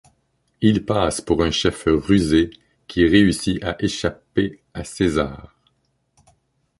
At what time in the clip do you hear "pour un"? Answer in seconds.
1.21-1.51